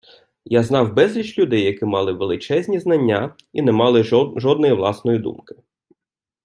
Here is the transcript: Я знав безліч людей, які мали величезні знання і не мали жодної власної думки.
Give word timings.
Я 0.45 0.63
знав 0.63 0.93
безліч 0.93 1.37
людей, 1.37 1.63
які 1.63 1.85
мали 1.85 2.11
величезні 2.13 2.79
знання 2.79 3.35
і 3.53 3.61
не 3.61 3.71
мали 3.71 4.03
жодної 4.37 4.73
власної 4.73 5.19
думки. 5.19 5.55